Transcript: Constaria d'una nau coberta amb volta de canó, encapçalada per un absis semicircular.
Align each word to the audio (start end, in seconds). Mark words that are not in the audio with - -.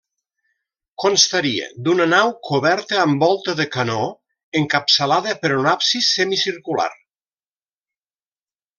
Constaria 1.03 1.67
d'una 1.87 2.07
nau 2.13 2.31
coberta 2.49 2.97
amb 3.03 3.25
volta 3.27 3.55
de 3.61 3.69
canó, 3.77 4.01
encapçalada 4.63 5.39
per 5.45 5.55
un 5.63 5.73
absis 5.77 6.13
semicircular. 6.19 6.93